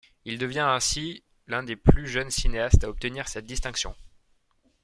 Il 0.25 0.39
devient 0.39 0.65
ainsi 0.67 1.21
l'un 1.45 1.61
des 1.61 1.75
plus 1.75 2.07
jeunes 2.07 2.31
cinéastes 2.31 2.83
à 2.85 2.89
obtenir 2.89 3.27
cette 3.27 3.45
distinction. 3.45 3.93